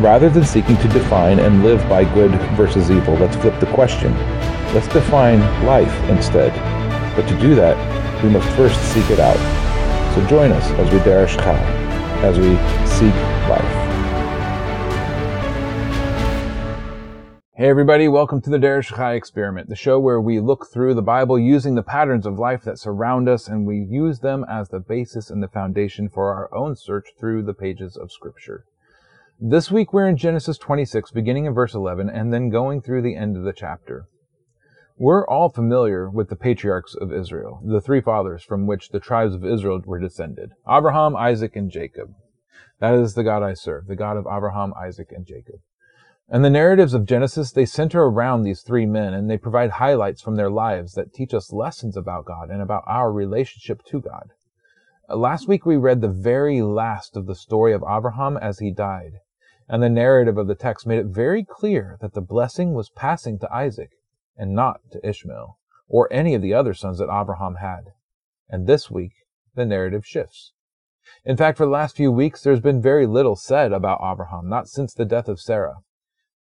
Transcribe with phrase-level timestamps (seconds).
[0.00, 4.12] Rather than seeking to define and live by good versus evil, let's flip the question.
[4.74, 6.52] Let's define life instead.
[7.14, 7.76] But to do that,
[8.24, 9.36] we must first seek it out.
[10.14, 11.58] So join us as we derish chai,
[12.22, 12.56] as we
[12.88, 13.14] seek
[13.48, 13.82] life.
[17.54, 21.02] Hey everybody, welcome to the Derish Chai Experiment, the show where we look through the
[21.02, 24.80] Bible using the patterns of life that surround us and we use them as the
[24.80, 28.64] basis and the foundation for our own search through the pages of Scripture.
[29.40, 33.16] This week we're in Genesis 26, beginning in verse 11 and then going through the
[33.16, 34.06] end of the chapter.
[34.98, 39.34] We're all familiar with the patriarchs of Israel, the three fathers from which the tribes
[39.34, 42.14] of Israel were descended Abraham, Isaac, and Jacob.
[42.78, 45.60] That is the God I serve, the God of Abraham, Isaac, and Jacob.
[46.28, 50.22] And the narratives of Genesis, they center around these three men and they provide highlights
[50.22, 54.30] from their lives that teach us lessons about God and about our relationship to God.
[55.08, 58.70] Uh, last week we read the very last of the story of Abraham as he
[58.70, 59.20] died.
[59.68, 63.38] And the narrative of the text made it very clear that the blessing was passing
[63.38, 63.90] to Isaac
[64.36, 67.92] and not to Ishmael, or any of the other sons that Abraham had.
[68.48, 69.12] And this week,
[69.54, 70.52] the narrative shifts.
[71.24, 74.68] In fact, for the last few weeks, there's been very little said about Abraham, not
[74.68, 75.78] since the death of Sarah.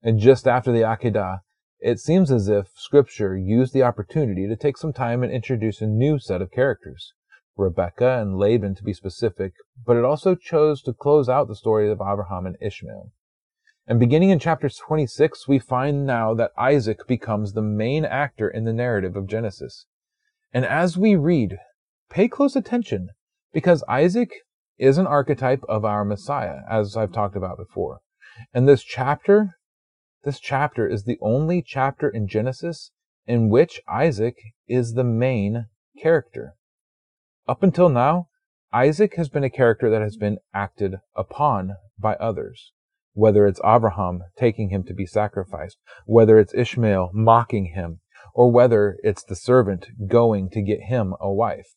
[0.02, 1.40] And just after the Akedah,
[1.80, 5.86] it seems as if Scripture used the opportunity to take some time and introduce a
[5.86, 7.14] new set of characters.
[7.56, 9.52] Rebecca and Laban to be specific,
[9.84, 13.12] but it also chose to close out the story of Abraham and Ishmael.
[13.86, 18.64] And beginning in chapter 26, we find now that Isaac becomes the main actor in
[18.64, 19.86] the narrative of Genesis.
[20.52, 21.58] And as we read,
[22.08, 23.08] pay close attention,
[23.52, 24.30] because Isaac
[24.78, 27.98] is an archetype of our Messiah, as I've talked about before.
[28.54, 29.56] And this chapter,
[30.24, 32.92] this chapter is the only chapter in Genesis
[33.26, 35.66] in which Isaac is the main
[36.00, 36.54] character.
[37.50, 38.28] Up until now,
[38.72, 42.70] Isaac has been a character that has been acted upon by others
[43.12, 47.98] whether it's Abraham taking him to be sacrificed, whether it's Ishmael mocking him,
[48.34, 51.74] or whether it's the servant going to get him a wife.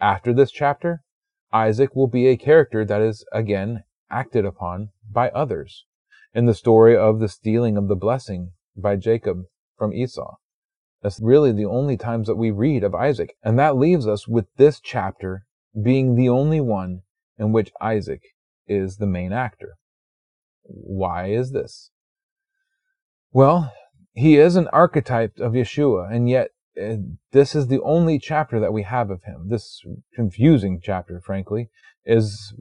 [0.00, 1.04] After this chapter,
[1.52, 5.86] Isaac will be a character that is again acted upon by others
[6.34, 9.44] in the story of the stealing of the blessing by Jacob
[9.78, 10.38] from Esau.
[11.02, 13.34] That's really the only times that we read of Isaac.
[13.42, 15.44] And that leaves us with this chapter
[15.80, 17.02] being the only one
[17.38, 18.22] in which Isaac
[18.66, 19.74] is the main actor.
[20.62, 21.90] Why is this?
[23.32, 23.72] Well,
[24.14, 26.96] he is an archetype of Yeshua, and yet uh,
[27.32, 29.48] this is the only chapter that we have of him.
[29.48, 29.82] This
[30.14, 31.70] confusing chapter, frankly,
[32.04, 32.54] is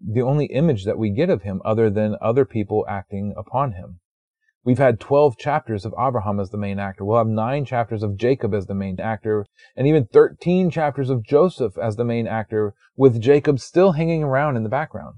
[0.00, 4.00] the only image that we get of him other than other people acting upon him.
[4.64, 7.04] We've had 12 chapters of Abraham as the main actor.
[7.04, 11.22] We'll have nine chapters of Jacob as the main actor, and even 13 chapters of
[11.22, 15.16] Joseph as the main actor, with Jacob still hanging around in the background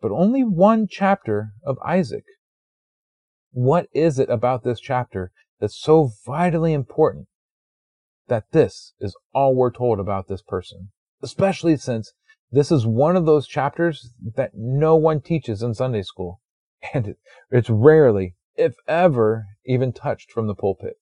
[0.00, 2.24] but only one chapter of Isaac.
[3.52, 7.28] What is it about this chapter that's so vitally important
[8.28, 10.90] that this is all we're told about this person?
[11.22, 12.12] Especially since
[12.52, 16.40] this is one of those chapters that no one teaches in Sunday school.
[16.94, 17.16] And
[17.50, 20.98] it's rarely, if ever, even touched from the pulpit.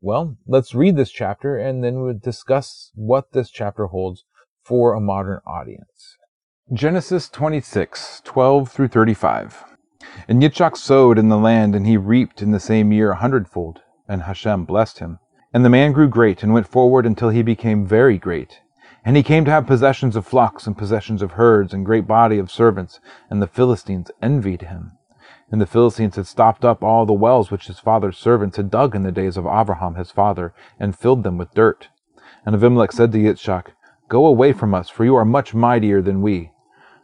[0.00, 4.24] Well, let's read this chapter and then we'll discuss what this chapter holds
[4.62, 6.16] for a modern audience.
[6.72, 9.64] Genesis 26, 12 through 35.
[10.28, 13.80] And Yitzchak sowed in the land, and he reaped in the same year a hundredfold,
[14.06, 15.18] and Hashem blessed him.
[15.52, 18.60] And the man grew great, and went forward until he became very great.
[19.04, 22.38] And he came to have possessions of flocks, and possessions of herds, and great body
[22.38, 23.00] of servants,
[23.30, 24.97] and the Philistines envied him.
[25.50, 28.94] And the Philistines had stopped up all the wells which his father's servants had dug
[28.94, 31.88] in the days of Abraham his father, and filled them with dirt.
[32.44, 33.68] And Abimelech said to Yitzchak,
[34.08, 36.50] Go away from us, for you are much mightier than we.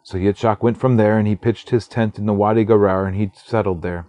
[0.03, 3.17] So Yitzchak went from there, and he pitched his tent in the Wadi Gerar, and
[3.17, 4.07] he settled there.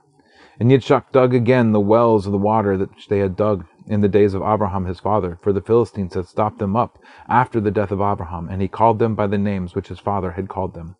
[0.60, 4.10] And Yitzchak dug again the wells of the water which they had dug in the
[4.10, 6.98] days of Abraham his father, for the Philistines had stopped them up
[7.28, 10.32] after the death of Abraham, and he called them by the names which his father
[10.32, 10.96] had called them.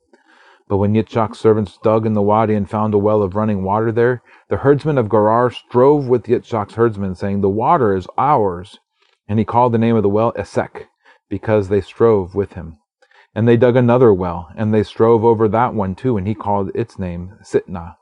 [0.68, 3.92] But when Yitzchak's servants dug in the wadi and found a well of running water
[3.92, 8.80] there, the herdsmen of Gerar strove with Yitzchak's herdsmen, saying, The water is ours.
[9.28, 10.88] And he called the name of the well Esek,
[11.30, 12.78] because they strove with him.
[13.36, 16.72] And they dug another well, and they strove over that one too, and he called
[16.74, 17.98] its name Sitnah.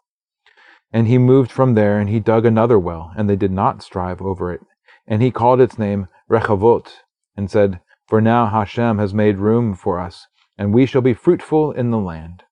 [0.94, 4.21] And he moved from there, and he dug another well, and they did not strive
[4.21, 4.62] over it.
[5.06, 6.88] And he called its name Rechavot,
[7.36, 10.27] and said, For now Hashem has made room for us,
[10.57, 12.44] and we shall be fruitful in the land.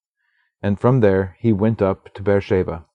[0.62, 2.86] And from there he went up to Beersheba.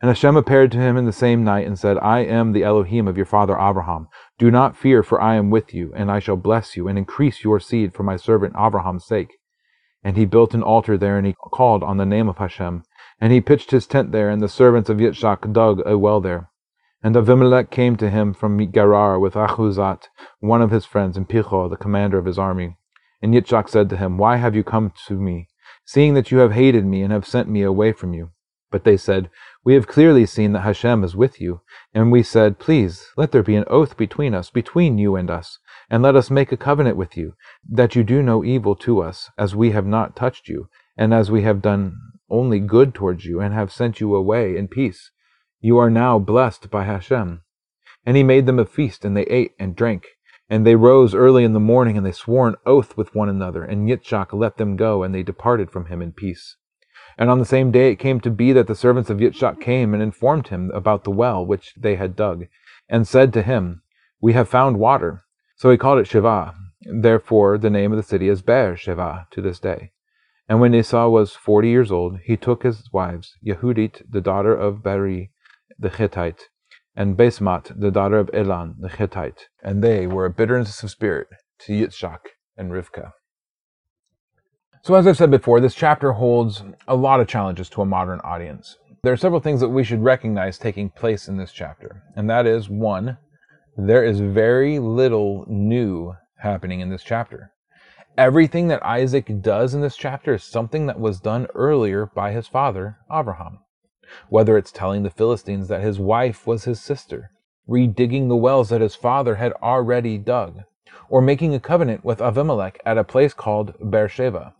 [0.00, 3.08] And Hashem appeared to him in the same night, and said, I am the Elohim
[3.08, 4.08] of your father Abraham.
[4.38, 7.44] Do not fear, for I am with you, and I shall bless you, and increase
[7.44, 9.38] your seed for my servant Abraham's sake.
[10.04, 12.82] And he built an altar there, and he called on the name of Hashem.
[13.20, 16.50] And he pitched his tent there, and the servants of Yitzchak dug a well there.
[17.02, 20.08] And Avimelech came to him from Gerar with Achuzat,
[20.40, 22.76] one of his friends, and Pichol, the commander of his army.
[23.22, 25.48] And Yitzchak said to him, Why have you come to me,
[25.86, 28.32] seeing that you have hated me and have sent me away from you?
[28.70, 29.30] But they said,
[29.64, 31.62] We have clearly seen that Hashem is with you.
[31.94, 35.58] And we said, Please, let there be an oath between us, between you and us,
[35.88, 37.34] and let us make a covenant with you,
[37.70, 41.30] that you do no evil to us, as we have not touched you, and as
[41.30, 41.96] we have done
[42.28, 45.12] only good towards you, and have sent you away in peace.
[45.60, 47.42] You are now blessed by Hashem.
[48.04, 50.15] And he made them a feast, and they ate and drank.
[50.48, 53.64] And they rose early in the morning, and they swore an oath with one another.
[53.64, 56.56] And Yitzchak let them go, and they departed from him in peace.
[57.18, 59.94] And on the same day it came to be that the servants of Yitzchak came
[59.94, 62.46] and informed him about the well which they had dug,
[62.88, 63.82] and said to him,
[64.20, 65.24] We have found water.
[65.56, 66.54] So he called it Shiva.
[66.82, 69.92] Therefore the name of the city is Beer Shiva to this day.
[70.48, 74.82] And when Esau was forty years old, he took his wives, Yehudit, the daughter of
[74.82, 75.32] Beri,
[75.78, 76.48] the Hittite,
[76.96, 81.28] and Basmat, the daughter of Elan the Hittite, and they were a bitterness of spirit
[81.60, 82.20] to Yitzchak
[82.56, 83.12] and Rivkah.
[84.82, 88.20] So, as I've said before, this chapter holds a lot of challenges to a modern
[88.20, 88.76] audience.
[89.02, 92.46] There are several things that we should recognize taking place in this chapter, and that
[92.46, 93.18] is one,
[93.76, 97.50] there is very little new happening in this chapter.
[98.16, 102.48] Everything that Isaac does in this chapter is something that was done earlier by his
[102.48, 103.58] father, Abraham.
[104.28, 107.30] Whether it's telling the Philistines that his wife was his sister,
[107.68, 110.62] redigging the wells that his father had already dug,
[111.08, 114.54] or making a covenant with Avimelech at a place called Beersheba.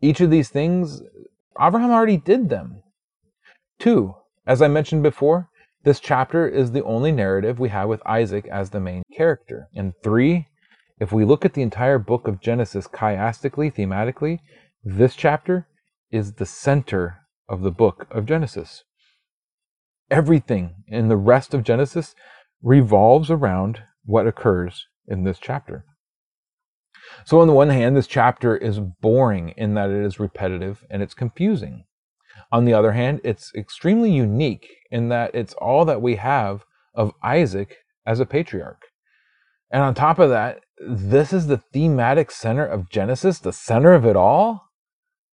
[0.00, 1.02] Each of these things,
[1.60, 2.82] Abraham already did them.
[3.78, 4.14] Two,
[4.46, 5.48] as I mentioned before,
[5.84, 9.68] this chapter is the only narrative we have with Isaac as the main character.
[9.74, 10.46] And three,
[10.98, 14.38] if we look at the entire book of Genesis chiastically, thematically,
[14.82, 15.66] this chapter
[16.10, 18.84] is the center of the book of Genesis.
[20.10, 22.14] Everything in the rest of Genesis
[22.62, 25.84] revolves around what occurs in this chapter.
[27.24, 31.02] So, on the one hand, this chapter is boring in that it is repetitive and
[31.02, 31.84] it's confusing.
[32.50, 36.64] On the other hand, it's extremely unique in that it's all that we have
[36.94, 38.82] of Isaac as a patriarch.
[39.70, 44.04] And on top of that, this is the thematic center of Genesis, the center of
[44.04, 44.63] it all?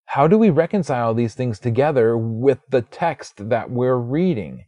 [0.06, 4.64] How do we reconcile these things together with the text that we're reading?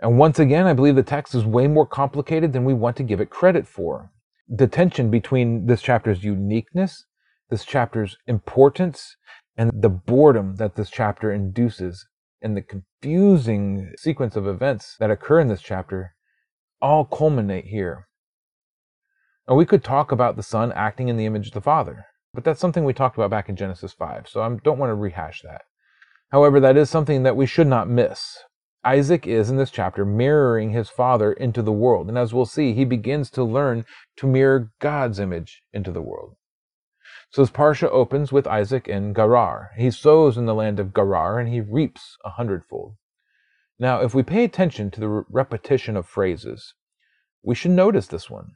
[0.00, 3.04] And once again, I believe the text is way more complicated than we want to
[3.04, 4.10] give it credit for.
[4.48, 7.04] The tension between this chapter's uniqueness,
[7.50, 9.16] this chapter's importance,
[9.56, 12.04] and the boredom that this chapter induces,
[12.40, 16.14] and the confusing sequence of events that occur in this chapter
[16.80, 18.08] all culminate here.
[19.46, 22.44] And we could talk about the Son acting in the image of the Father, but
[22.44, 25.42] that's something we talked about back in Genesis 5, so I don't want to rehash
[25.42, 25.62] that.
[26.30, 28.38] However, that is something that we should not miss.
[28.84, 32.72] Isaac is, in this chapter, mirroring his father into the world, and as we'll see,
[32.72, 33.84] he begins to learn
[34.16, 36.36] to mirror God's image into the world.
[37.30, 39.70] So this Parsha opens with Isaac in Gerar.
[39.76, 42.96] He sows in the land of Gerar, and he reaps a hundredfold.
[43.78, 46.74] Now, if we pay attention to the repetition of phrases,
[47.42, 48.52] we should notice this one.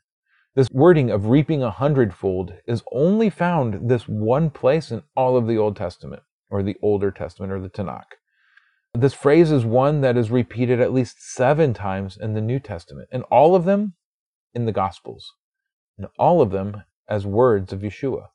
[0.56, 5.46] This wording of reaping a hundredfold is only found this one place in all of
[5.46, 8.16] the Old Testament, or the Older Testament, or the Tanakh.
[8.94, 13.10] This phrase is one that is repeated at least seven times in the New Testament,
[13.12, 13.96] and all of them
[14.54, 15.34] in the Gospels,
[15.98, 18.28] and all of them as words of Yeshua.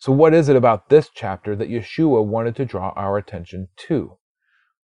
[0.00, 4.18] So, what is it about this chapter that Yeshua wanted to draw our attention to?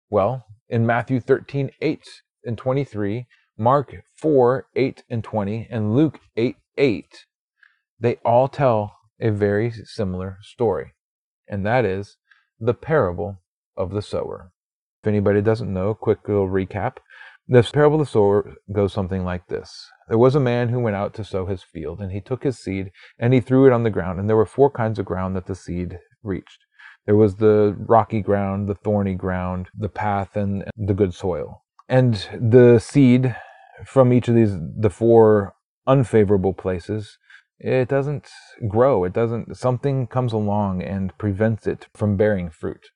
[0.09, 2.09] Well, in Matthew 13, 8
[2.47, 3.26] and 23,
[3.60, 7.26] Mark 4, 8 and 20, and Luke 8, 8,
[7.98, 10.92] they all tell a very similar story,
[11.48, 12.18] and that is
[12.60, 13.42] the parable
[13.76, 14.52] of the sower.
[15.02, 16.98] If anybody doesn't know, quick little recap.
[17.48, 19.90] This parable of the sower goes something like this.
[20.08, 22.60] There was a man who went out to sow his field, and he took his
[22.60, 25.34] seed and he threw it on the ground, and there were four kinds of ground
[25.34, 26.64] that the seed reached.
[27.06, 31.64] There was the rocky ground, the thorny ground, the path, and the good soil.
[31.88, 33.34] And the seed
[33.87, 35.54] from each of these the four
[35.87, 37.18] unfavorable places
[37.58, 38.28] it doesn't
[38.68, 42.87] grow it doesn't something comes along and prevents it from bearing fruit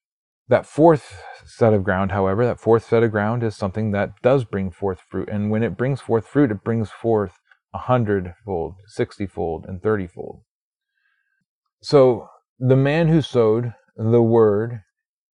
[0.48, 4.44] That fourth set of ground, however, that fourth set of ground is something that does
[4.44, 5.28] bring forth fruit.
[5.30, 7.38] And when it brings forth fruit, it brings forth
[7.72, 10.42] a hundredfold, sixtyfold, and thirtyfold.
[11.82, 14.82] So the man who sowed the word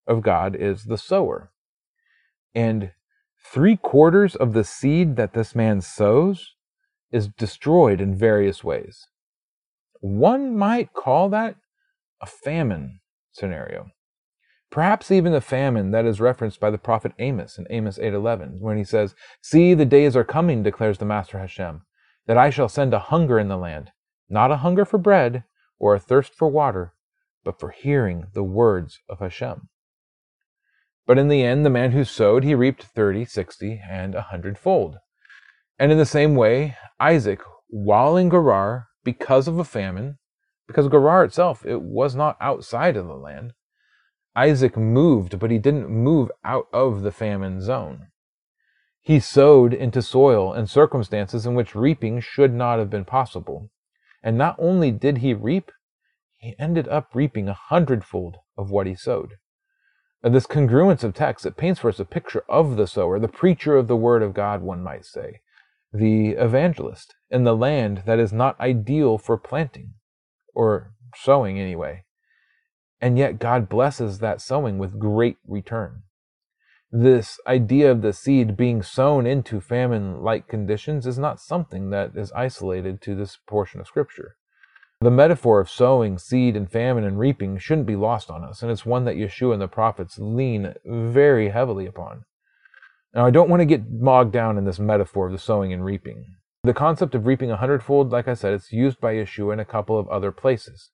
[0.07, 1.51] of God is the sower.
[2.55, 2.93] And
[3.53, 6.55] three quarters of the seed that this man sows
[7.11, 9.07] is destroyed in various ways.
[10.01, 11.57] One might call that
[12.21, 13.01] a famine
[13.33, 13.91] scenario.
[14.71, 18.77] Perhaps even the famine that is referenced by the prophet Amos in Amos 8:11 when
[18.77, 21.87] he says, "See the days are coming declares the master Hashem,
[22.27, 23.93] that I shall send a hunger in the land,
[24.29, 25.45] not a hunger for bread
[25.79, 26.93] or a thirst for water,
[27.45, 29.71] but for hearing the words of Hashem."
[31.09, 34.99] But in the end, the man who sowed, he reaped thirty, sixty, and a hundredfold.
[35.79, 40.19] And in the same way, Isaac, while in Gerar, because of a famine,
[40.67, 43.55] because Gerar itself, it was not outside of the land,
[44.37, 48.09] Isaac moved, but he didn't move out of the famine zone.
[49.01, 53.71] He sowed into soil and circumstances in which reaping should not have been possible.
[54.23, 55.73] And not only did he reap,
[56.37, 59.37] he ended up reaping a hundredfold of what he sowed.
[60.23, 63.77] This congruence of text, it paints for us a picture of the sower, the preacher
[63.77, 65.41] of the word of God, one might say,
[65.93, 69.95] the evangelist in the land that is not ideal for planting,
[70.55, 72.05] or sowing anyway.
[73.01, 76.03] And yet God blesses that sowing with great return.
[76.91, 82.17] This idea of the seed being sown into famine like conditions is not something that
[82.17, 84.38] is isolated to this portion of Scripture.
[85.01, 88.71] The metaphor of sowing, seed, and famine and reaping shouldn't be lost on us, and
[88.71, 92.25] it's one that Yeshua and the prophets lean very heavily upon.
[93.15, 95.85] Now, I don't want to get bogged down in this metaphor of the sowing and
[95.85, 96.35] reaping.
[96.65, 99.65] The concept of reaping a hundredfold, like I said, it's used by Yeshua in a
[99.65, 100.91] couple of other places.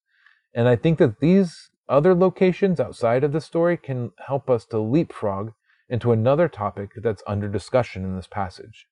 [0.54, 4.78] And I think that these other locations outside of the story can help us to
[4.78, 5.52] leapfrog
[5.88, 8.86] into another topic that's under discussion in this passage.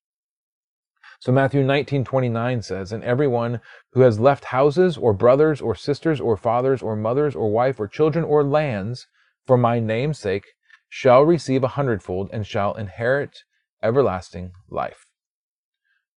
[1.23, 3.61] So Matthew 19:29 says, "And everyone
[3.93, 7.87] who has left houses or brothers or sisters or fathers or mothers or wife or
[7.87, 9.07] children or lands
[9.47, 10.47] for my name's sake
[10.89, 13.39] shall receive a hundredfold and shall inherit
[13.85, 15.05] everlasting life."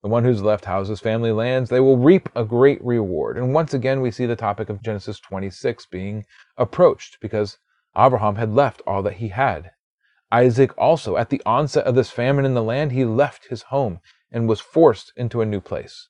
[0.01, 3.37] The one who's left houses, family, lands, they will reap a great reward.
[3.37, 6.25] And once again, we see the topic of Genesis 26 being
[6.57, 7.59] approached because
[7.95, 9.69] Abraham had left all that he had.
[10.31, 13.99] Isaac also, at the onset of this famine in the land, he left his home
[14.31, 16.09] and was forced into a new place.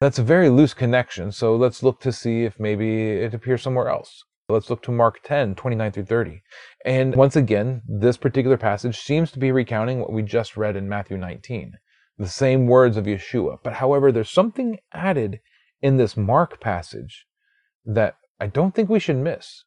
[0.00, 3.88] That's a very loose connection, so let's look to see if maybe it appears somewhere
[3.88, 4.24] else.
[4.48, 6.42] Let's look to Mark 10, 29 through 30.
[6.84, 10.88] And once again, this particular passage seems to be recounting what we just read in
[10.88, 11.74] Matthew 19,
[12.16, 13.58] the same words of Yeshua.
[13.62, 15.40] But however, there's something added
[15.82, 17.26] in this Mark passage
[17.84, 19.64] that I don't think we should miss.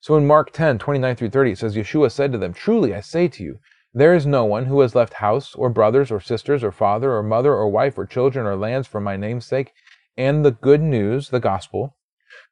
[0.00, 3.00] So in Mark 10, 29 through 30, it says, Yeshua said to them, Truly I
[3.00, 3.58] say to you,
[3.96, 7.22] there is no one who has left house, or brothers, or sisters, or father, or
[7.22, 9.72] mother, or wife, or children, or lands for my name's sake,
[10.18, 11.96] and the good news, the gospel,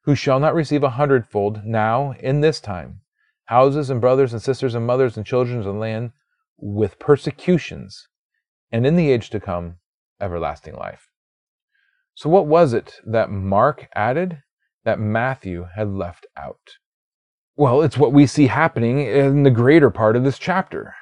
[0.05, 3.03] who shall not receive a hundredfold now in this time,
[3.45, 6.13] houses, and brothers, and sisters, and mothers, and children, and land,
[6.57, 8.09] with persecutions,
[8.73, 9.77] and in the age to come,
[10.23, 11.09] everlasting life.
[12.15, 14.43] So, what was it that Mark added
[14.85, 16.79] that Matthew had left out?
[17.55, 20.95] Well, it's what we see happening in the greater part of this chapter.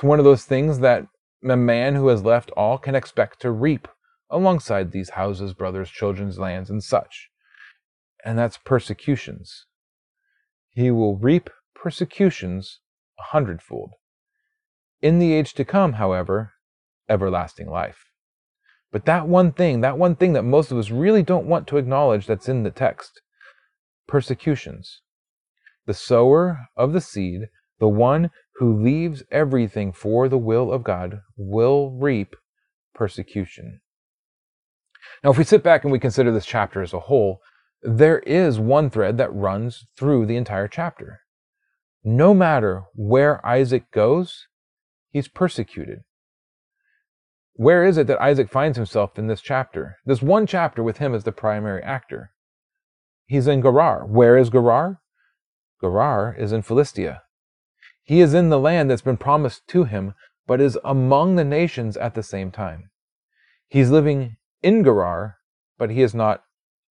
[0.00, 1.08] It's one of those things that
[1.46, 3.86] a man who has left all can expect to reap
[4.30, 7.28] alongside these houses, brothers, children's lands, and such.
[8.24, 9.66] And that's persecutions.
[10.70, 12.80] He will reap persecutions
[13.18, 13.90] a hundredfold.
[15.02, 16.54] In the age to come, however,
[17.06, 18.06] everlasting life.
[18.90, 21.76] But that one thing, that one thing that most of us really don't want to
[21.76, 23.20] acknowledge that's in the text
[24.08, 25.02] persecutions.
[25.84, 27.48] The sower of the seed,
[27.80, 28.30] the one
[28.60, 32.36] who leaves everything for the will of God will reap
[32.94, 33.80] persecution.
[35.24, 37.40] Now, if we sit back and we consider this chapter as a whole,
[37.82, 41.20] there is one thread that runs through the entire chapter.
[42.04, 44.46] No matter where Isaac goes,
[45.08, 46.00] he's persecuted.
[47.54, 49.96] Where is it that Isaac finds himself in this chapter?
[50.04, 52.32] This one chapter with him as the primary actor.
[53.26, 54.04] He's in Gerar.
[54.06, 55.00] Where is Gerar?
[55.80, 57.22] Gerar is in Philistia.
[58.02, 60.14] He is in the land that's been promised to him,
[60.46, 62.90] but is among the nations at the same time.
[63.68, 65.36] He's living in Gerar,
[65.78, 66.42] but he is not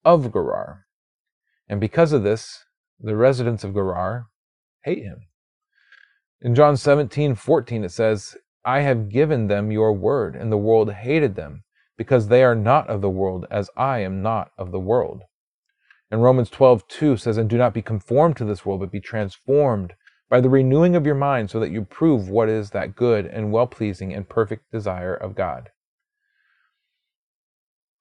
[0.05, 0.85] of Gerar.
[1.67, 2.63] And because of this,
[2.99, 4.27] the residents of Gerar
[4.83, 5.27] hate him.
[6.41, 10.93] In John 17, 14, it says, I have given them your word, and the world
[10.93, 11.63] hated them,
[11.97, 15.23] because they are not of the world, as I am not of the world.
[16.09, 19.01] And Romans 12, 2 says, And do not be conformed to this world, but be
[19.01, 19.93] transformed
[20.29, 23.51] by the renewing of your mind, so that you prove what is that good and
[23.51, 25.69] well pleasing and perfect desire of God.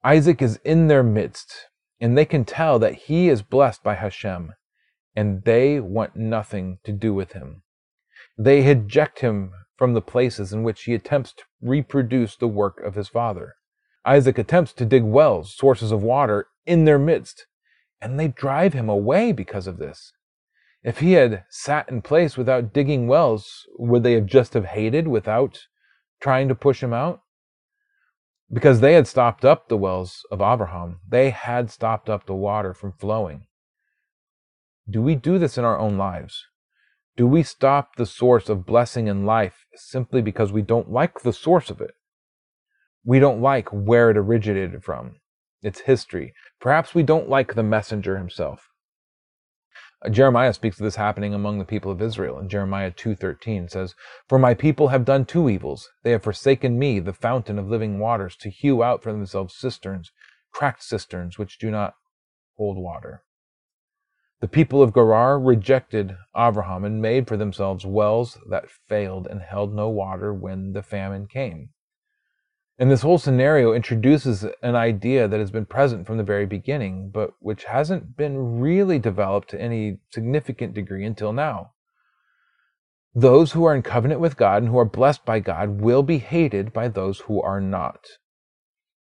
[0.05, 1.69] Isaac is in their midst,
[2.01, 4.53] and they can tell that he is blessed by Hashem,
[5.17, 7.63] and they want nothing to do with him.
[8.37, 12.95] They eject him from the places in which he attempts to reproduce the work of
[12.95, 13.55] his father.
[14.05, 17.47] Isaac attempts to dig wells, sources of water, in their midst,
[18.01, 20.13] and they drive him away because of this.
[20.83, 25.09] If he had sat in place without digging wells, would they have just have hated
[25.09, 25.67] without
[26.21, 27.23] trying to push him out?
[28.51, 31.01] Because they had stopped up the wells of Abraham.
[31.07, 33.47] They had stopped up the water from flowing.
[34.89, 36.47] Do we do this in our own lives?
[37.17, 41.33] Do we stop the source of blessing in life simply because we don't like the
[41.33, 41.91] source of it?
[43.05, 45.17] We don't like where it originated from,
[45.61, 46.33] its history.
[46.61, 48.68] Perhaps we don't like the messenger himself.
[50.11, 52.39] Jeremiah speaks of this happening among the people of Israel.
[52.39, 53.97] In Jeremiah 2:13 says,
[54.29, 55.91] "For my people have done two evils.
[56.05, 60.13] They have forsaken me, the fountain of living waters, to hew out for themselves cisterns,
[60.53, 61.95] cracked cisterns which do not
[62.57, 63.25] hold water."
[64.41, 69.75] The people of Gerar rejected Abraham and made for themselves wells that failed and held
[69.75, 71.71] no water when the famine came.
[72.81, 77.11] And this whole scenario introduces an idea that has been present from the very beginning,
[77.11, 81.73] but which hasn't been really developed to any significant degree until now.
[83.17, 86.19] Those who are in covenant with God and who are blessed by God will be
[86.19, 88.07] hated by those who are not.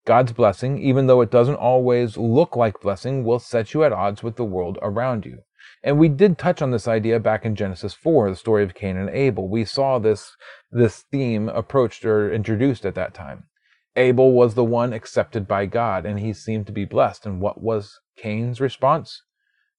[0.06, 4.22] God's blessing, even though it doesn't always look like blessing, will set you at odds
[4.22, 5.40] with the world around you.
[5.84, 8.96] And we did touch on this idea back in Genesis 4, the story of Cain
[8.96, 9.46] and Abel.
[9.46, 10.34] We saw this,
[10.70, 13.44] this theme approached or introduced at that time.
[13.98, 17.26] Abel was the one accepted by God, and he seemed to be blessed.
[17.26, 19.22] And what was Cain's response?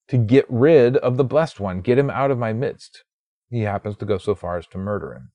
[0.09, 3.05] To get rid of the blessed one, get him out of my midst.
[3.49, 5.31] He happens to go so far as to murder him.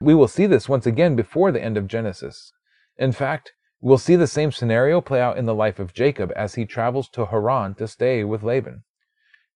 [0.00, 2.52] We will see this once again before the end of Genesis.
[2.96, 6.54] In fact, we'll see the same scenario play out in the life of Jacob as
[6.54, 8.84] he travels to Haran to stay with Laban.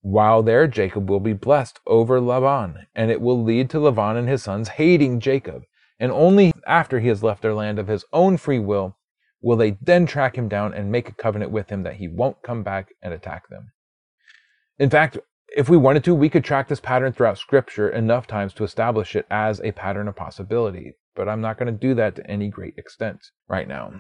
[0.01, 4.29] While there, Jacob will be blessed over Laban, and it will lead to Laban and
[4.29, 5.63] his sons hating Jacob
[5.99, 8.97] and only after he has left their land of his own free will
[9.41, 12.43] will they then track him down and make a covenant with him that he won't
[12.43, 13.71] come back and attack them.
[14.79, 15.19] In fact,
[15.57, 19.17] if we wanted to, we could track this pattern throughout Scripture enough times to establish
[19.17, 22.49] it as a pattern of possibility, but I'm not going to do that to any
[22.49, 23.93] great extent right now.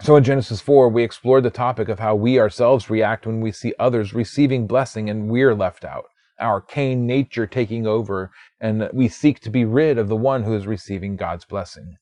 [0.00, 3.52] So in Genesis 4, we explored the topic of how we ourselves react when we
[3.52, 6.06] see others receiving blessing and we're left out
[6.38, 10.54] our Cain nature taking over, and we seek to be rid of the one who
[10.54, 11.96] is receiving God's blessing.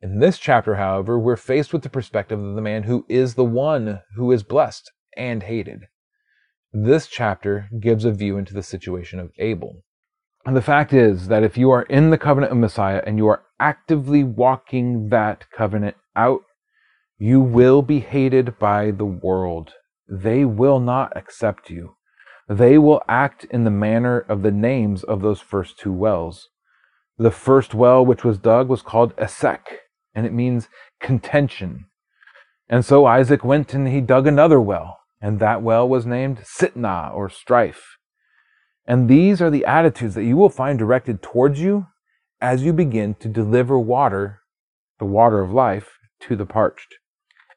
[0.00, 3.44] In this chapter, however, we're faced with the perspective of the man who is the
[3.44, 5.82] one who is blessed and hated.
[6.72, 9.82] This chapter gives a view into the situation of Abel.
[10.44, 13.28] And the fact is that if you are in the covenant of Messiah and you
[13.28, 16.42] are actively walking that covenant out,
[17.18, 19.74] you will be hated by the world.
[20.08, 21.94] They will not accept you
[22.48, 26.48] they will act in the manner of the names of those first two wells.
[27.18, 29.80] The first well which was dug was called Esek,
[30.14, 30.68] and it means
[31.00, 31.86] contention.
[32.68, 37.14] And so Isaac went and he dug another well, and that well was named Sitnah
[37.14, 37.96] or strife.
[38.86, 41.86] And these are the attitudes that you will find directed towards you
[42.40, 44.40] as you begin to deliver water,
[44.98, 46.96] the water of life, to the parched,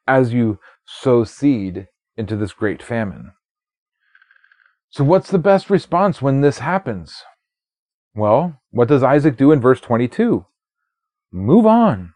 [0.07, 3.31] as you sow seed into this great famine.
[4.95, 7.21] So, what's the best response when this happens?
[8.15, 10.45] Well, what does Isaac do in verse 22?
[11.33, 12.13] Move on.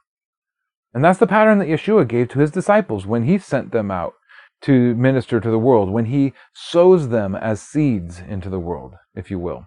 [0.93, 4.13] And that's the pattern that Yeshua gave to his disciples when he sent them out
[4.61, 9.29] to minister to the world, when he sows them as seeds into the world, if
[9.29, 9.65] you will.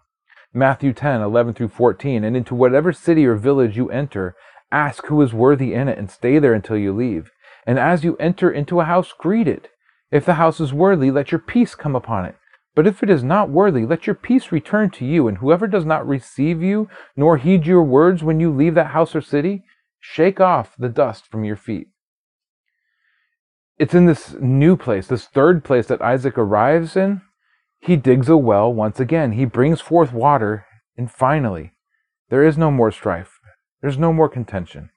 [0.55, 2.25] Matthew 10, 11 through 14.
[2.25, 4.35] And into whatever city or village you enter,
[4.71, 7.31] ask who is worthy in it and stay there until you leave.
[7.67, 9.69] And as you enter into a house, greet it.
[10.11, 12.37] If the house is worthy, let your peace come upon it.
[12.75, 15.85] But if it is not worthy, let your peace return to you, and whoever does
[15.85, 19.65] not receive you, nor heed your words when you leave that house or city,
[20.01, 21.89] shake off the dust from your feet.
[23.79, 27.21] It's in this new place, this third place that Isaac arrives in.
[27.81, 29.33] He digs a well once again.
[29.33, 31.73] He brings forth water, and finally,
[32.31, 33.39] there is no more strife.
[33.81, 34.91] There's no more contention.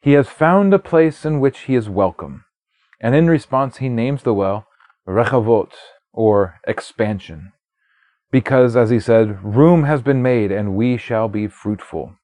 [0.00, 2.44] He has found a place in which he is welcome.
[3.00, 4.66] And in response, he names the well
[5.06, 5.72] Rechavot,
[6.12, 7.52] or expansion.
[8.30, 12.16] Because, as he said, room has been made and we shall be fruitful.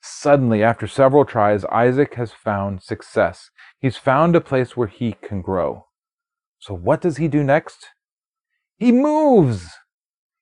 [0.00, 3.50] Suddenly, after several tries, Isaac has found success.
[3.80, 5.86] He's found a place where he can grow.
[6.60, 7.88] So, what does he do next?
[8.76, 9.70] He moves!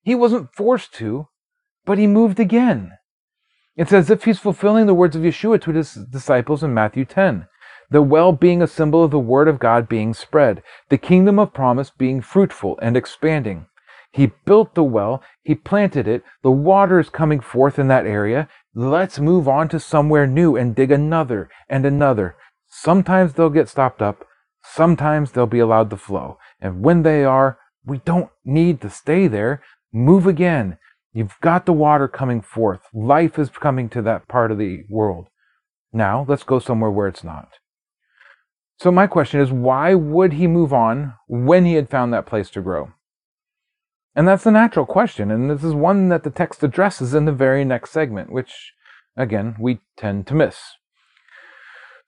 [0.03, 1.29] He wasn't forced to,
[1.85, 2.93] but he moved again.
[3.77, 7.47] It's as if he's fulfilling the words of Yeshua to his disciples in Matthew 10.
[7.91, 11.55] The well being a symbol of the word of God being spread, the kingdom of
[11.55, 13.67] promise being fruitful and expanding.
[14.13, 18.49] He built the well, he planted it, the water is coming forth in that area.
[18.75, 22.37] Let's move on to somewhere new and dig another and another.
[22.67, 24.25] Sometimes they'll get stopped up,
[24.65, 26.39] sometimes they'll be allowed to flow.
[26.61, 29.63] And when they are, we don't need to stay there.
[29.93, 30.79] Move again.
[31.13, 32.81] You've got the water coming forth.
[32.93, 35.29] Life is coming to that part of the world.
[35.93, 37.49] Now, let's go somewhere where it's not.
[38.79, 42.51] So, my question is why would he move on when he had found that place
[42.51, 42.93] to grow?
[44.15, 47.33] And that's the natural question, and this is one that the text addresses in the
[47.33, 48.73] very next segment, which,
[49.17, 50.59] again, we tend to miss.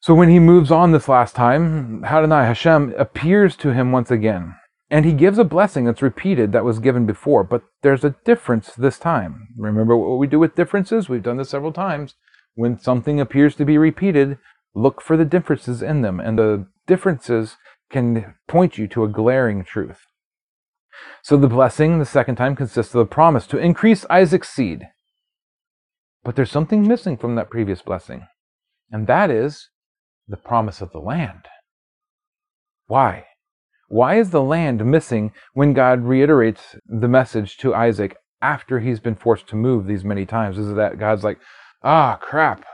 [0.00, 4.54] So, when he moves on this last time, Adonai Hashem appears to him once again.
[4.90, 8.72] And he gives a blessing that's repeated that was given before, but there's a difference
[8.74, 9.48] this time.
[9.57, 11.09] Remember what we do with differences?
[11.09, 12.14] We've done this several times.
[12.54, 14.38] When something appears to be repeated,
[14.78, 17.56] look for the differences in them, and the differences
[17.90, 20.00] can point you to a glaring truth.
[21.22, 24.88] So the blessing the second time consists of the promise to increase Isaac's seed.
[26.24, 28.26] But there's something missing from that previous blessing,
[28.90, 29.68] and that is
[30.26, 31.46] the promise of the land.
[32.86, 33.24] Why?
[33.88, 39.14] Why is the land missing when God reiterates the message to Isaac after he's been
[39.14, 40.58] forced to move these many times?
[40.58, 41.38] Is it that God's like,
[41.82, 42.64] ah, crap.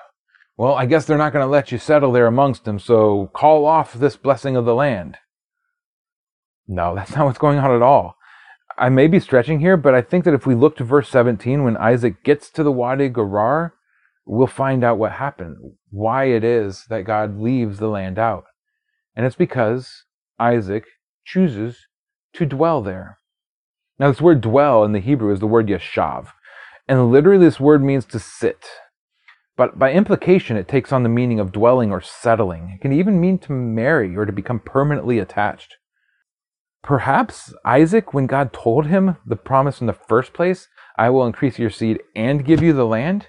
[0.57, 3.67] Well, I guess they're not going to let you settle there amongst them, so call
[3.67, 5.17] off this blessing of the land.
[6.69, 8.17] No, that's not what's going on at all.
[8.79, 11.65] I may be stretching here, but I think that if we look to verse 17,
[11.65, 13.75] when Isaac gets to the Wadi Gerar,
[14.25, 15.57] we'll find out what happened,
[15.91, 18.45] why it is that God leaves the land out.
[19.15, 20.05] And it's because
[20.39, 20.85] Isaac
[21.25, 21.87] chooses
[22.35, 23.19] to dwell there.
[23.99, 26.29] Now, this word dwell in the Hebrew is the word yeshav,
[26.89, 28.67] and literally this word means to sit.
[29.57, 32.71] But by implication, it takes on the meaning of dwelling or settling.
[32.71, 35.77] It can even mean to marry or to become permanently attached.
[36.83, 41.59] Perhaps Isaac, when God told him the promise in the first place, I will increase
[41.59, 43.29] your seed and give you the land,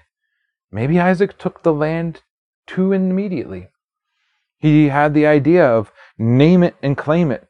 [0.70, 2.22] maybe Isaac took the land
[2.66, 3.68] too immediately.
[4.58, 7.48] He had the idea of name it and claim it,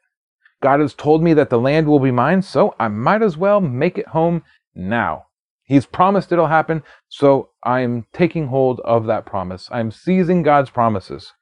[0.61, 3.61] God has told me that the land will be mine, so I might as well
[3.61, 5.26] make it home now.
[5.67, 9.67] He's promised it'll happen, so I'm taking hold of that promise.
[9.69, 11.33] I'm seizing God's promises.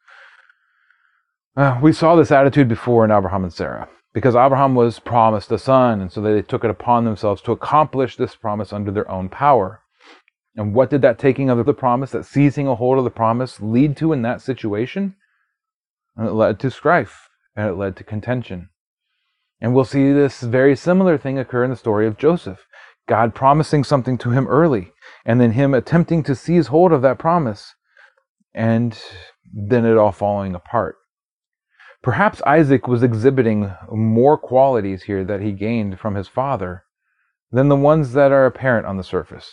[1.56, 5.60] Uh, we saw this attitude before in Abraham and Sarah, because Abraham was promised a
[5.60, 9.30] son, and so they took it upon themselves to accomplish this promise under their own
[9.30, 9.82] power.
[10.56, 13.62] And what did that taking of the promise, that seizing a hold of the promise,
[13.62, 15.16] lead to in that situation?
[16.16, 18.70] And it led to strife, and it led to contention.
[19.62, 22.66] And we'll see this very similar thing occur in the story of Joseph.
[23.08, 24.92] God promising something to him early,
[25.26, 27.76] and then him attempting to seize hold of that promise,
[28.54, 28.98] and
[29.54, 30.96] then it all falling apart.
[32.02, 36.84] Perhaps Isaac was exhibiting more qualities here that he gained from his father
[37.52, 39.52] than the ones that are apparent on the surface.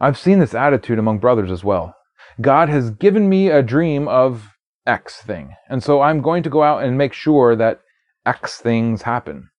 [0.00, 1.94] I've seen this attitude among brothers as well.
[2.40, 4.50] God has given me a dream of
[4.86, 7.80] X thing, and so I'm going to go out and make sure that
[8.24, 9.50] X things happen.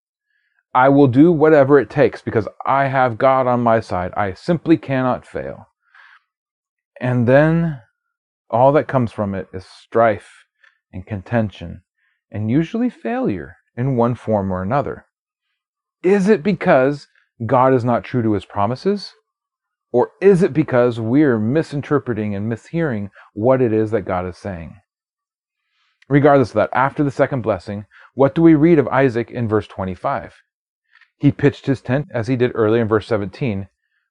[0.77, 4.13] I will do whatever it takes because I have God on my side.
[4.15, 5.69] I simply cannot fail.
[7.01, 7.81] And then
[8.51, 10.45] all that comes from it is strife
[10.93, 11.81] and contention
[12.29, 15.07] and usually failure in one form or another.
[16.03, 17.07] Is it because
[17.43, 19.13] God is not true to his promises?
[19.91, 24.75] Or is it because we're misinterpreting and mishearing what it is that God is saying?
[26.07, 29.65] Regardless of that, after the second blessing, what do we read of Isaac in verse
[29.65, 30.35] 25?
[31.17, 33.67] He pitched his tent as he did earlier in verse 17,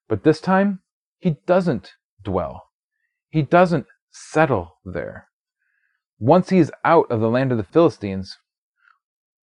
[0.09, 0.81] but this time
[1.19, 2.69] he doesn't dwell.
[3.29, 5.27] He doesn't settle there.
[6.19, 8.37] Once he is out of the land of the Philistines,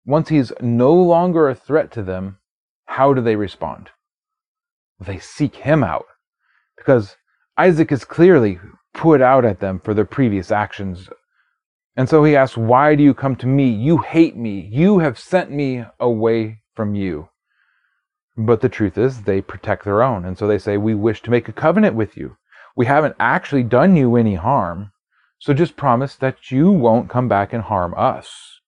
[0.06, 2.38] once he's no longer a threat to them,
[2.86, 3.90] how do they respond?
[5.00, 6.06] They seek him out
[6.76, 7.18] because
[7.58, 8.60] Isaac is clearly
[8.94, 11.10] put out at them for their previous actions
[11.98, 13.70] and so he asks, Why do you come to me?
[13.70, 14.70] You hate me.
[14.72, 17.30] You have sent me away from you.
[18.38, 20.24] But the truth is, they protect their own.
[20.24, 22.38] And so they say, We wish to make a covenant with you.
[22.76, 24.92] We haven't actually done you any harm.
[25.40, 28.60] So just promise that you won't come back and harm us.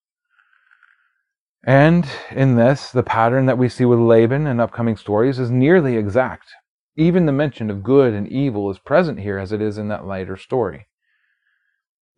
[1.63, 5.97] And in this, the pattern that we see with Laban and upcoming stories is nearly
[5.97, 6.49] exact.
[6.95, 10.05] Even the mention of good and evil is present here as it is in that
[10.05, 10.87] later story.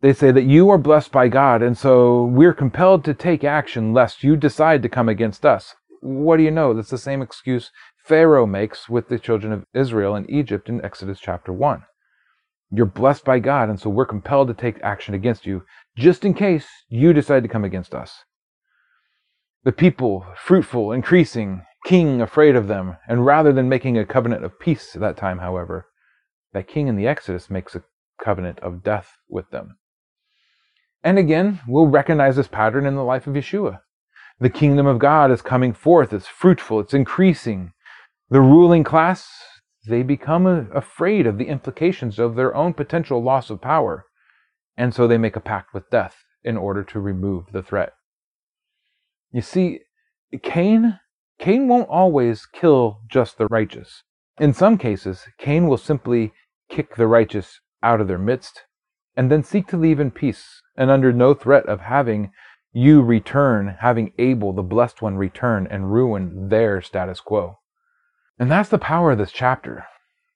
[0.00, 3.92] They say that you are blessed by God, and so we're compelled to take action
[3.92, 5.76] lest you decide to come against us.
[6.02, 6.74] What do you know?
[6.74, 7.70] That's the same excuse
[8.04, 11.84] Pharaoh makes with the children of Israel in Egypt in Exodus chapter 1.
[12.72, 15.62] You're blessed by God, and so we're compelled to take action against you,
[15.96, 18.24] just in case you decide to come against us.
[19.62, 24.58] The people, fruitful, increasing, king afraid of them, and rather than making a covenant of
[24.58, 25.86] peace at that time, however,
[26.52, 27.84] that king in the Exodus makes a
[28.22, 29.76] covenant of death with them.
[31.04, 33.80] And again, we'll recognize this pattern in the life of Yeshua.
[34.40, 37.72] The kingdom of God is coming forth, it's fruitful, it's increasing.
[38.30, 39.28] The ruling class,
[39.86, 44.06] they become afraid of the implications of their own potential loss of power,
[44.76, 47.92] and so they make a pact with death in order to remove the threat.
[49.32, 49.80] You see,
[50.42, 50.98] Cain,
[51.38, 54.02] Cain won't always kill just the righteous.
[54.38, 56.32] In some cases, Cain will simply
[56.68, 58.62] kick the righteous out of their midst
[59.16, 62.32] and then seek to leave in peace and under no threat of having
[62.72, 67.58] you return, having Abel, the blessed one, return and ruin their status quo.
[68.38, 69.84] And that's the power of this chapter,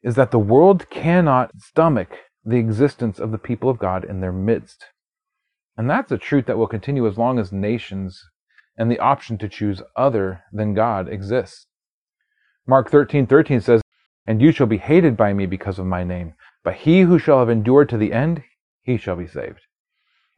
[0.02, 4.32] is that the world cannot stomach the existence of the people of God in their
[4.32, 4.86] midst.
[5.76, 8.22] And that's a truth that will continue as long as nations
[8.76, 11.66] and the option to choose other than God exists.
[12.66, 13.82] Mark 13:13 13 says,
[14.26, 17.38] "And you shall be hated by me because of my name, but he who shall
[17.38, 18.42] have endured to the end,
[18.82, 19.65] he shall be saved."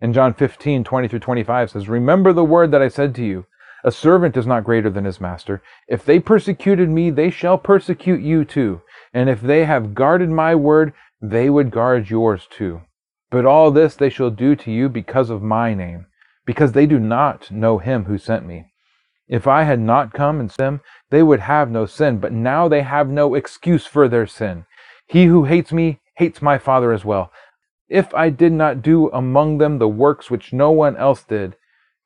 [0.00, 3.46] And John 15, 20 through 25 says, Remember the word that I said to you.
[3.84, 5.62] A servant is not greater than his master.
[5.88, 8.82] If they persecuted me, they shall persecute you too.
[9.14, 12.82] And if they have guarded my word, they would guard yours too.
[13.30, 16.06] But all this they shall do to you because of my name,
[16.46, 18.66] because they do not know him who sent me.
[19.28, 20.80] If I had not come and them,
[21.10, 24.64] they would have no sin, but now they have no excuse for their sin.
[25.06, 27.30] He who hates me hates my Father as well.
[27.88, 31.56] If I did not do among them the works which no one else did,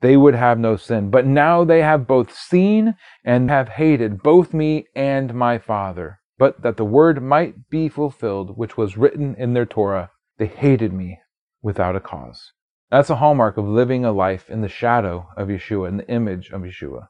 [0.01, 1.11] they would have no sin.
[1.11, 6.21] But now they have both seen and have hated both me and my Father.
[6.39, 10.93] But that the word might be fulfilled, which was written in their Torah, they hated
[10.93, 11.21] me
[11.63, 12.53] without a cause.
[12.91, 16.51] That's a hallmark of living a life in the shadow of Yeshua, in the image
[16.51, 17.09] of Yeshua.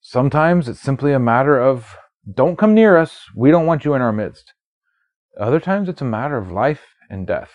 [0.00, 1.96] Sometimes it's simply a matter of,
[2.34, 4.54] don't come near us, we don't want you in our midst.
[5.38, 7.50] Other times it's a matter of life and death.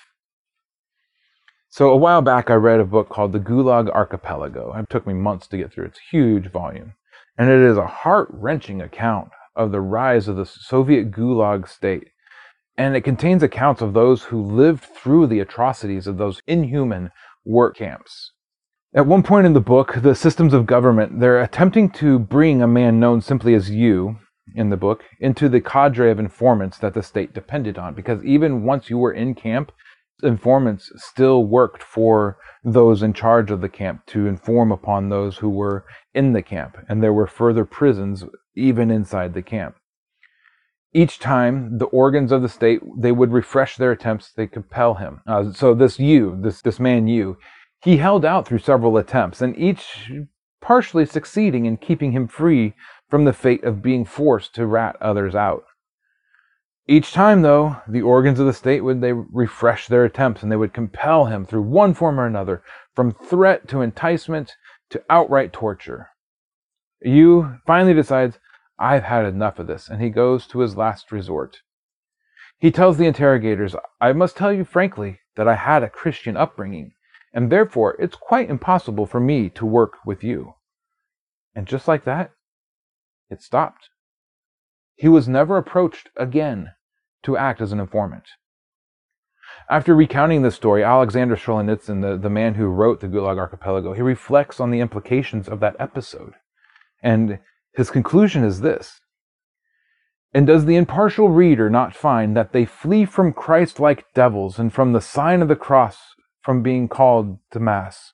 [1.78, 4.74] So a while back, I read a book called The Gulag Archipelago.
[4.76, 5.86] It took me months to get through.
[5.86, 6.94] It's a huge volume.
[7.38, 12.08] And it is a heart wrenching account of the rise of the Soviet Gulag state.
[12.80, 17.12] And it contains accounts of those who lived through the atrocities of those inhuman
[17.46, 18.32] work camps.
[18.96, 22.68] At one point in the book, the systems of government, they're attempting to bring a
[22.68, 24.18] man known simply as you
[24.56, 27.94] in the book into the cadre of informants that the state depended on.
[27.94, 29.72] Because even once you were in camp,
[30.24, 35.50] informants still worked for those in charge of the camp to inform upon those who
[35.50, 38.24] were in the camp, and there were further prisons
[38.56, 39.76] even inside the camp.
[40.94, 44.32] Each time, the organs of the state they would refresh their attempts.
[44.32, 45.22] They compel him.
[45.28, 47.38] Uh, so this you, this this man you,
[47.84, 50.12] he held out through several attempts, and each
[50.62, 52.74] partially succeeding in keeping him free
[53.10, 55.64] from the fate of being forced to rat others out.
[56.90, 60.56] Each time, though, the organs of the state would they refresh their attempts and they
[60.56, 62.64] would compel him through one form or another,
[62.96, 64.56] from threat to enticement
[64.92, 66.08] to outright torture.
[67.02, 68.40] You finally decides,
[68.80, 71.58] I've had enough of this, and he goes to his last resort.
[72.58, 76.94] He tells the interrogators, I must tell you frankly that I had a Christian upbringing,
[77.34, 80.54] and therefore it's quite impossible for me to work with you.
[81.54, 82.32] And just like that,
[83.30, 83.90] it stopped.
[84.96, 86.72] He was never approached again
[87.28, 88.24] to act as an informant.
[89.70, 94.02] After recounting this story, Alexander Solzhenitsyn, the, the man who wrote the Gulag Archipelago, he
[94.02, 96.36] reflects on the implications of that episode.
[97.04, 97.40] And
[97.74, 99.02] his conclusion is this
[100.34, 104.72] And does the impartial reader not find that they flee from Christ like devils and
[104.72, 105.98] from the sign of the cross
[106.42, 108.14] from being called to Mass?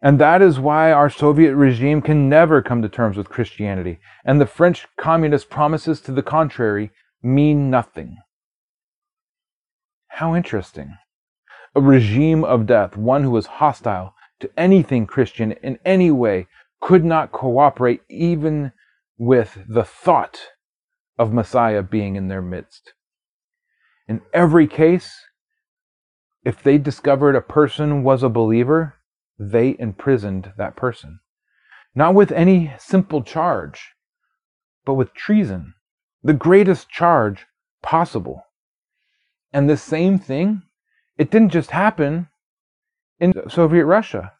[0.00, 4.40] And that is why our Soviet regime can never come to terms with Christianity, and
[4.40, 8.18] the French communist promises to the contrary mean nothing.
[10.08, 10.96] How interesting.
[11.74, 16.48] A regime of death, one who was hostile to anything Christian in any way,
[16.80, 18.72] could not cooperate even
[19.16, 20.48] with the thought
[21.18, 22.92] of Messiah being in their midst.
[24.08, 25.24] In every case,
[26.44, 28.96] if they discovered a person was a believer,
[29.38, 31.20] they imprisoned that person.
[31.94, 33.92] Not with any simple charge,
[34.84, 35.74] but with treason
[36.22, 37.46] the greatest charge
[37.82, 38.44] possible.
[39.52, 40.62] And the same thing,
[41.18, 42.28] it didn't just happen
[43.18, 44.32] in Soviet Russia.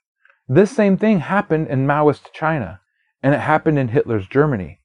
[0.49, 2.81] This same thing happened in Maoist China.
[3.23, 4.81] And it happened in Hitler's Germany.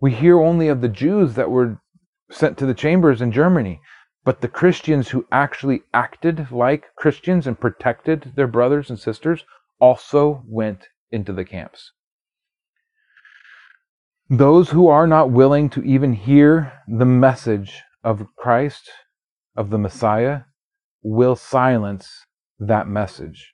[0.00, 1.80] We hear only of the Jews that were
[2.30, 3.80] sent to the chambers in Germany,
[4.24, 9.44] but the Christians who actually acted like Christians and protected their brothers and sisters
[9.78, 11.92] also went into the camps.
[14.30, 18.90] Those who are not willing to even hear the message of Christ,
[19.54, 20.42] of the Messiah,
[21.02, 22.24] will silence
[22.58, 23.52] that message.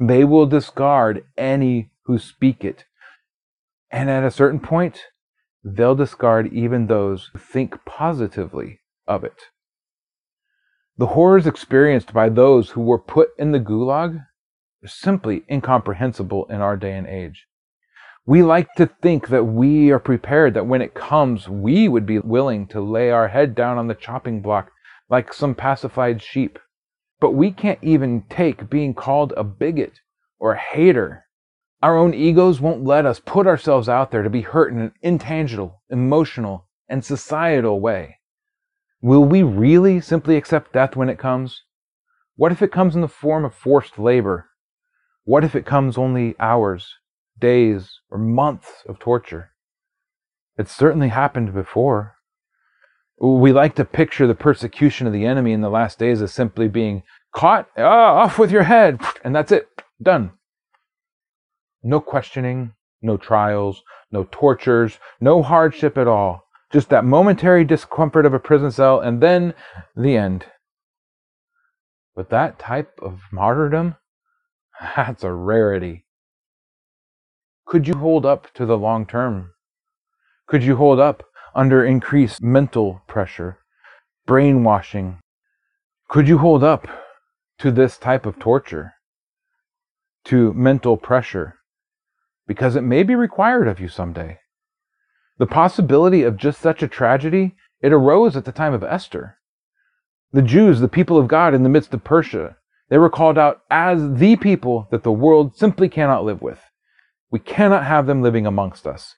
[0.00, 2.86] They will discard any who speak it.
[3.90, 5.02] And at a certain point,
[5.62, 9.42] they'll discard even those who think positively of it.
[10.96, 14.24] The horrors experienced by those who were put in the gulag
[14.82, 17.46] are simply incomprehensible in our day and age.
[18.28, 22.18] We like to think that we are prepared, that when it comes, we would be
[22.18, 24.72] willing to lay our head down on the chopping block
[25.08, 26.58] like some pacified sheep.
[27.20, 30.00] But we can't even take being called a bigot
[30.40, 31.24] or a hater.
[31.84, 34.92] Our own egos won't let us put ourselves out there to be hurt in an
[35.02, 38.18] intangible, emotional, and societal way.
[39.00, 41.62] Will we really simply accept death when it comes?
[42.34, 44.50] What if it comes in the form of forced labor?
[45.22, 46.92] What if it comes only hours,
[47.38, 49.50] days, or months of torture?
[50.58, 52.16] It certainly happened before.
[53.18, 56.68] We like to picture the persecution of the enemy in the last days as simply
[56.68, 57.02] being
[57.34, 59.68] caught, ah, off with your head, and that's it,
[60.02, 60.32] done.
[61.82, 62.72] No questioning,
[63.02, 66.44] no trials, no tortures, no hardship at all.
[66.72, 69.54] Just that momentary discomfort of a prison cell, and then
[69.94, 70.46] the end.
[72.14, 73.96] But that type of martyrdom,
[74.96, 76.05] that's a rarity.
[77.66, 79.50] Could you hold up to the long term?
[80.46, 83.58] Could you hold up under increased mental pressure,
[84.24, 85.18] brainwashing?
[86.08, 86.86] Could you hold up
[87.58, 88.92] to this type of torture,
[90.26, 91.56] to mental pressure?
[92.46, 94.38] Because it may be required of you someday.
[95.38, 99.38] The possibility of just such a tragedy, it arose at the time of Esther.
[100.32, 102.58] The Jews, the people of God in the midst of Persia,
[102.90, 106.60] they were called out as the people that the world simply cannot live with.
[107.30, 109.16] We cannot have them living amongst us.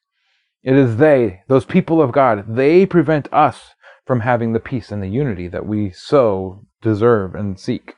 [0.62, 3.74] It is they, those people of God, they prevent us
[4.06, 7.94] from having the peace and the unity that we so deserve and seek.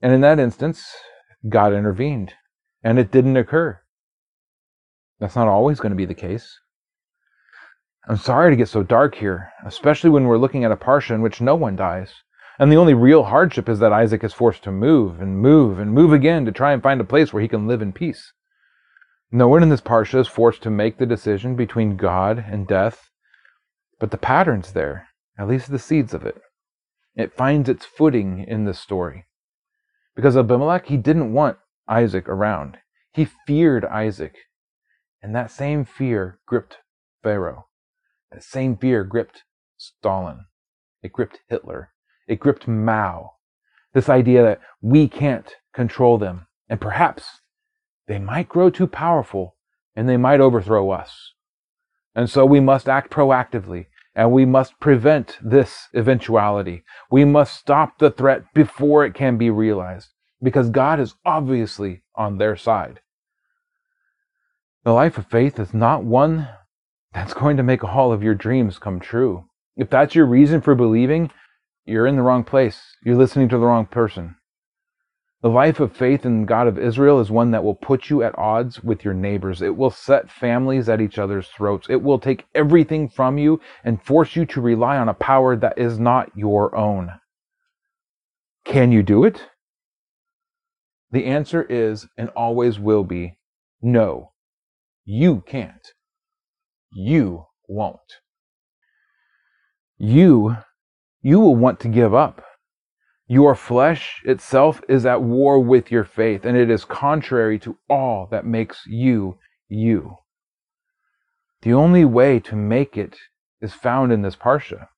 [0.00, 0.86] And in that instance,
[1.48, 2.34] God intervened,
[2.82, 3.80] and it didn't occur.
[5.18, 6.58] That's not always going to be the case.
[8.08, 11.20] I'm sorry to get so dark here, especially when we're looking at a parsha in
[11.20, 12.12] which no one dies.
[12.58, 15.92] And the only real hardship is that Isaac is forced to move and move and
[15.92, 18.32] move again to try and find a place where he can live in peace.
[19.32, 23.10] No one in this parsha is forced to make the decision between God and death,
[24.00, 26.40] but the pattern's there, at least the seeds of it.
[27.14, 29.26] It finds its footing in this story.
[30.16, 32.78] Because Abimelech, he didn't want Isaac around.
[33.12, 34.34] He feared Isaac.
[35.22, 36.78] And that same fear gripped
[37.22, 37.66] Pharaoh.
[38.32, 39.44] That same fear gripped
[39.76, 40.46] Stalin.
[41.02, 41.90] It gripped Hitler.
[42.26, 43.32] It gripped Mao.
[43.92, 46.46] This idea that we can't control them.
[46.68, 47.39] And perhaps
[48.10, 49.54] they might grow too powerful
[49.94, 51.32] and they might overthrow us.
[52.12, 56.82] And so we must act proactively and we must prevent this eventuality.
[57.08, 60.08] We must stop the threat before it can be realized
[60.42, 62.98] because God is obviously on their side.
[64.82, 66.48] The life of faith is not one
[67.14, 69.44] that's going to make all of your dreams come true.
[69.76, 71.30] If that's your reason for believing,
[71.84, 72.82] you're in the wrong place.
[73.04, 74.34] You're listening to the wrong person.
[75.42, 78.36] The life of faith in God of Israel is one that will put you at
[78.38, 79.62] odds with your neighbors.
[79.62, 81.88] It will set families at each other's throats.
[81.88, 85.78] It will take everything from you and force you to rely on a power that
[85.78, 87.12] is not your own.
[88.66, 89.48] Can you do it?
[91.10, 93.38] The answer is and always will be
[93.80, 94.32] no.
[95.06, 95.88] You can't.
[96.92, 97.98] You won't.
[99.96, 100.58] You,
[101.22, 102.44] you will want to give up.
[103.30, 108.26] Your flesh itself is at war with your faith, and it is contrary to all
[108.32, 110.16] that makes you you.
[111.62, 113.16] The only way to make it
[113.60, 114.88] is found in this Parsha.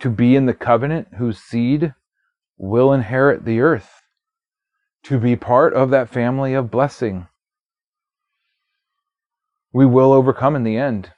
[0.00, 1.92] To be in the covenant whose seed
[2.56, 4.00] will inherit the earth.
[5.02, 7.28] To be part of that family of blessing.
[9.70, 11.12] We will overcome in the end.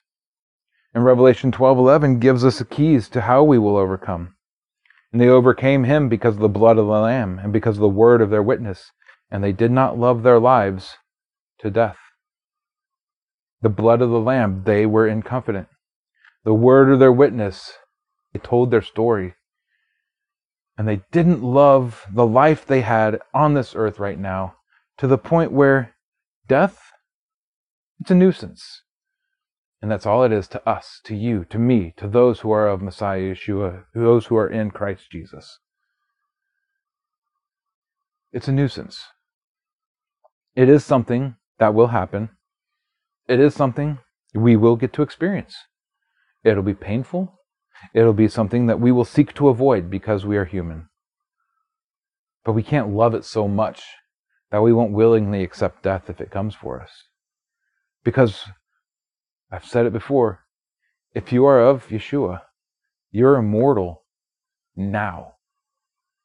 [0.92, 4.33] And Revelation 12:11 gives us the keys to how we will overcome.
[5.14, 7.88] And they overcame him because of the blood of the Lamb and because of the
[7.88, 8.90] word of their witness.
[9.30, 10.96] And they did not love their lives
[11.60, 11.98] to death.
[13.62, 15.68] The blood of the Lamb, they were in confident.
[16.44, 17.74] The word of their witness,
[18.32, 19.36] they told their story.
[20.76, 24.56] And they didn't love the life they had on this earth right now
[24.98, 25.94] to the point where
[26.48, 26.82] death
[28.00, 28.83] It's a nuisance.
[29.84, 32.68] And that's all it is to us, to you, to me, to those who are
[32.68, 35.58] of Messiah Yeshua, those who are in Christ Jesus.
[38.32, 39.02] It's a nuisance.
[40.56, 42.30] It is something that will happen.
[43.28, 43.98] It is something
[44.34, 45.54] we will get to experience.
[46.42, 47.38] It'll be painful.
[47.92, 50.88] It'll be something that we will seek to avoid because we are human.
[52.42, 53.82] But we can't love it so much
[54.50, 56.90] that we won't willingly accept death if it comes for us.
[58.02, 58.44] Because,
[59.54, 60.40] I've said it before,
[61.14, 62.40] if you are of Yeshua,
[63.12, 64.02] you're immortal
[64.74, 65.34] now.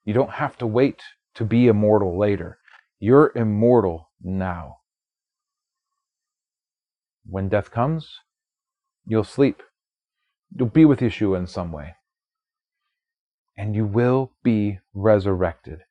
[0.03, 1.03] You don't have to wait
[1.35, 2.57] to be immortal later.
[2.99, 4.77] You're immortal now.
[7.23, 8.09] When death comes,
[9.05, 9.61] you'll sleep.
[10.57, 11.97] You'll be with Yeshua in some way.
[13.55, 15.81] And you will be resurrected.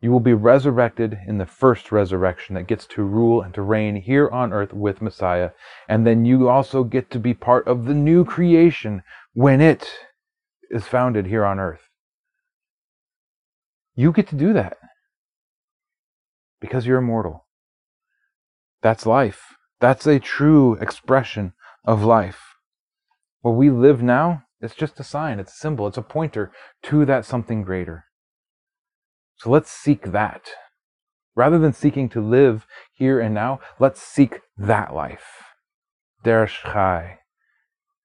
[0.00, 3.96] You will be resurrected in the first resurrection that gets to rule and to reign
[3.96, 5.50] here on earth with Messiah.
[5.88, 9.90] And then you also get to be part of the new creation when it
[10.70, 11.88] is founded here on earth.
[13.96, 14.76] You get to do that
[16.60, 17.46] because you're immortal.
[18.82, 19.56] That's life.
[19.80, 22.40] That's a true expression of life.
[23.40, 26.52] Where we live now, it's just a sign, it's a symbol, it's a pointer
[26.84, 28.04] to that something greater.
[29.38, 30.50] So let's seek that.
[31.36, 35.44] Rather than seeking to live here and now, let's seek that life.
[36.24, 37.20] Derish Chai.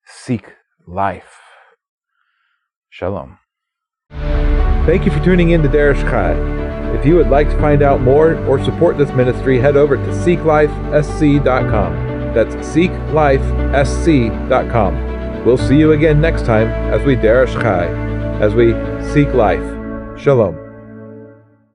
[0.05, 0.53] Seek
[0.85, 1.39] life.
[2.89, 3.39] Shalom.
[4.85, 6.33] Thank you for tuning in to Derish Chai.
[6.95, 10.03] If you would like to find out more or support this ministry, head over to
[10.03, 12.33] seeklifesc.com.
[12.35, 15.43] That's seeklifesc.com.
[15.43, 17.87] We'll see you again next time as we Derish Chai,
[18.39, 18.73] as we
[19.11, 19.63] seek life.
[20.21, 20.62] Shalom.